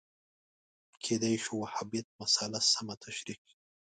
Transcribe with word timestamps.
کېدای 1.03 1.35
شو 1.43 1.53
وهابیت 1.61 2.07
مسأله 2.19 2.59
سمه 2.73 2.95
تشریح 3.03 3.39
شي 3.47 3.53